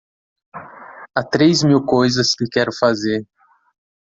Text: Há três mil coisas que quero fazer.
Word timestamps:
Há 1.15 1.21
três 1.23 1.61
mil 1.63 1.85
coisas 1.85 2.33
que 2.33 2.45
quero 2.51 2.71
fazer. 2.73 3.23